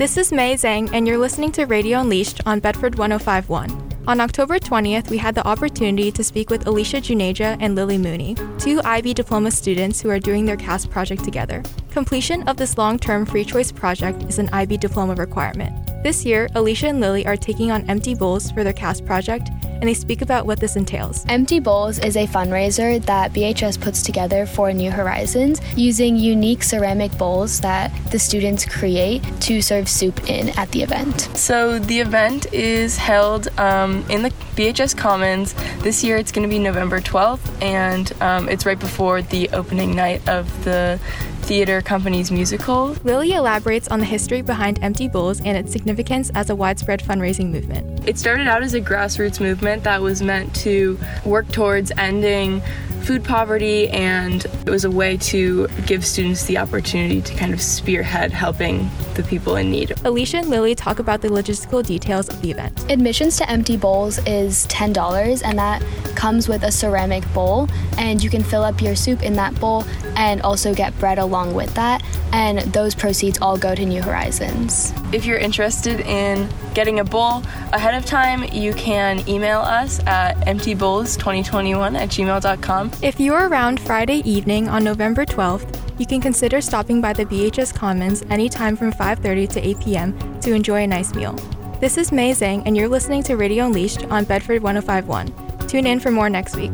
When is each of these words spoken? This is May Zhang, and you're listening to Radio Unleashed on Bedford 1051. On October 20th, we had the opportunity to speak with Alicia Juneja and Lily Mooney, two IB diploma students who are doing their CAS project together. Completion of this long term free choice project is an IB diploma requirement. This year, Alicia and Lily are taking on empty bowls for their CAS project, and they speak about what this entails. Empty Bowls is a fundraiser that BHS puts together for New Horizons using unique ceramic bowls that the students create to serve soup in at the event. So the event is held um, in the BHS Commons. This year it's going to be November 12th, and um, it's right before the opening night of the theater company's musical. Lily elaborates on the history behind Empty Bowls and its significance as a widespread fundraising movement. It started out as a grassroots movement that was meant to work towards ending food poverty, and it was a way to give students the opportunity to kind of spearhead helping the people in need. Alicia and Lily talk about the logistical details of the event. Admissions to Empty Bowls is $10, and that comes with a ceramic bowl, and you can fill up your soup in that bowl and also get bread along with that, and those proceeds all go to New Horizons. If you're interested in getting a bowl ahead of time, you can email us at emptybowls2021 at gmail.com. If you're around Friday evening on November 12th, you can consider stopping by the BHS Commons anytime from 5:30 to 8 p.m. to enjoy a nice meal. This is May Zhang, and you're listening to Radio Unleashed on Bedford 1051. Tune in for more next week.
This 0.00 0.16
is 0.16 0.32
May 0.32 0.54
Zhang, 0.54 0.88
and 0.94 1.06
you're 1.06 1.18
listening 1.18 1.52
to 1.52 1.66
Radio 1.66 2.00
Unleashed 2.00 2.40
on 2.46 2.58
Bedford 2.58 2.96
1051. 2.96 3.98
On 4.06 4.18
October 4.18 4.58
20th, 4.58 5.10
we 5.10 5.18
had 5.18 5.34
the 5.34 5.46
opportunity 5.46 6.10
to 6.10 6.24
speak 6.24 6.48
with 6.48 6.66
Alicia 6.66 7.02
Juneja 7.02 7.58
and 7.60 7.74
Lily 7.74 7.98
Mooney, 7.98 8.34
two 8.58 8.80
IB 8.82 9.12
diploma 9.12 9.50
students 9.50 10.00
who 10.00 10.08
are 10.08 10.18
doing 10.18 10.46
their 10.46 10.56
CAS 10.56 10.86
project 10.86 11.22
together. 11.22 11.62
Completion 11.90 12.48
of 12.48 12.56
this 12.56 12.78
long 12.78 12.98
term 12.98 13.26
free 13.26 13.44
choice 13.44 13.70
project 13.70 14.22
is 14.22 14.38
an 14.38 14.48
IB 14.54 14.78
diploma 14.78 15.16
requirement. 15.16 15.70
This 16.02 16.24
year, 16.24 16.48
Alicia 16.54 16.86
and 16.86 17.02
Lily 17.02 17.26
are 17.26 17.36
taking 17.36 17.70
on 17.70 17.84
empty 17.90 18.14
bowls 18.14 18.50
for 18.52 18.64
their 18.64 18.72
CAS 18.72 19.02
project, 19.02 19.50
and 19.80 19.88
they 19.88 19.94
speak 19.94 20.22
about 20.22 20.46
what 20.46 20.60
this 20.60 20.76
entails. 20.76 21.24
Empty 21.28 21.60
Bowls 21.60 21.98
is 21.98 22.16
a 22.16 22.26
fundraiser 22.26 23.04
that 23.06 23.32
BHS 23.32 23.80
puts 23.80 24.02
together 24.02 24.46
for 24.46 24.72
New 24.72 24.90
Horizons 24.90 25.60
using 25.76 26.16
unique 26.16 26.62
ceramic 26.62 27.16
bowls 27.18 27.60
that 27.60 27.92
the 28.10 28.18
students 28.18 28.64
create 28.64 29.22
to 29.40 29.60
serve 29.62 29.88
soup 29.88 30.28
in 30.28 30.50
at 30.58 30.70
the 30.72 30.82
event. 30.82 31.22
So 31.36 31.78
the 31.78 32.00
event 32.00 32.52
is 32.52 32.96
held 32.96 33.48
um, 33.58 34.04
in 34.08 34.22
the 34.22 34.30
BHS 34.56 34.96
Commons. 34.96 35.54
This 35.82 36.04
year 36.04 36.16
it's 36.16 36.32
going 36.32 36.48
to 36.48 36.52
be 36.52 36.58
November 36.58 37.00
12th, 37.00 37.62
and 37.62 38.12
um, 38.20 38.48
it's 38.48 38.66
right 38.66 38.78
before 38.78 39.22
the 39.22 39.48
opening 39.50 39.94
night 39.94 40.26
of 40.28 40.64
the 40.64 41.00
theater 41.50 41.82
company's 41.82 42.30
musical. 42.30 42.96
Lily 43.02 43.32
elaborates 43.32 43.88
on 43.88 43.98
the 43.98 44.06
history 44.06 44.40
behind 44.40 44.78
Empty 44.84 45.08
Bowls 45.08 45.40
and 45.40 45.58
its 45.58 45.72
significance 45.72 46.30
as 46.36 46.48
a 46.48 46.54
widespread 46.54 47.00
fundraising 47.00 47.50
movement. 47.50 48.08
It 48.08 48.18
started 48.18 48.46
out 48.46 48.62
as 48.62 48.72
a 48.74 48.80
grassroots 48.80 49.40
movement 49.40 49.82
that 49.82 50.00
was 50.00 50.22
meant 50.22 50.54
to 50.62 50.96
work 51.24 51.50
towards 51.50 51.90
ending 51.98 52.62
food 53.02 53.24
poverty, 53.24 53.88
and 53.90 54.44
it 54.44 54.70
was 54.70 54.84
a 54.84 54.90
way 54.90 55.16
to 55.16 55.66
give 55.86 56.04
students 56.04 56.44
the 56.44 56.58
opportunity 56.58 57.20
to 57.22 57.34
kind 57.34 57.52
of 57.52 57.60
spearhead 57.60 58.32
helping 58.32 58.90
the 59.14 59.22
people 59.22 59.56
in 59.56 59.70
need. 59.70 59.92
Alicia 60.04 60.38
and 60.38 60.48
Lily 60.48 60.74
talk 60.74 60.98
about 60.98 61.20
the 61.20 61.28
logistical 61.28 61.84
details 61.84 62.28
of 62.28 62.40
the 62.42 62.50
event. 62.50 62.90
Admissions 62.90 63.36
to 63.38 63.50
Empty 63.50 63.76
Bowls 63.76 64.18
is 64.26 64.66
$10, 64.68 65.42
and 65.44 65.58
that 65.58 65.82
comes 66.14 66.48
with 66.48 66.62
a 66.62 66.70
ceramic 66.70 67.30
bowl, 67.32 67.68
and 67.98 68.22
you 68.22 68.30
can 68.30 68.42
fill 68.42 68.62
up 68.62 68.80
your 68.80 68.94
soup 68.94 69.22
in 69.22 69.34
that 69.34 69.58
bowl 69.58 69.84
and 70.16 70.42
also 70.42 70.74
get 70.74 70.96
bread 70.98 71.18
along 71.18 71.54
with 71.54 71.72
that, 71.74 72.02
and 72.32 72.60
those 72.72 72.94
proceeds 72.94 73.38
all 73.40 73.56
go 73.56 73.74
to 73.74 73.84
New 73.84 74.02
Horizons. 74.02 74.92
If 75.12 75.24
you're 75.24 75.38
interested 75.38 76.00
in 76.00 76.48
getting 76.74 77.00
a 77.00 77.04
bowl 77.04 77.42
ahead 77.72 77.94
of 77.94 78.04
time, 78.04 78.44
you 78.52 78.72
can 78.74 79.26
email 79.28 79.60
us 79.60 80.00
at 80.06 80.36
emptybowls2021 80.46 81.96
at 81.96 82.08
gmail.com. 82.08 82.89
If 83.02 83.18
you're 83.18 83.48
around 83.48 83.80
Friday 83.80 84.18
evening 84.28 84.68
on 84.68 84.84
November 84.84 85.24
12th, 85.24 85.98
you 85.98 86.06
can 86.06 86.20
consider 86.20 86.60
stopping 86.60 87.00
by 87.00 87.12
the 87.12 87.24
BHS 87.24 87.74
Commons 87.74 88.22
anytime 88.30 88.76
from 88.76 88.92
5:30 88.92 89.48
to 89.50 89.66
8 89.66 89.80
p.m. 89.80 90.40
to 90.40 90.52
enjoy 90.52 90.82
a 90.82 90.86
nice 90.86 91.14
meal. 91.14 91.34
This 91.80 91.96
is 91.96 92.12
May 92.12 92.32
Zhang, 92.32 92.62
and 92.66 92.76
you're 92.76 92.88
listening 92.88 93.22
to 93.24 93.36
Radio 93.36 93.66
Unleashed 93.66 94.04
on 94.10 94.24
Bedford 94.24 94.62
1051. 94.62 95.32
Tune 95.66 95.86
in 95.86 96.00
for 96.00 96.10
more 96.10 96.28
next 96.28 96.56
week. 96.56 96.72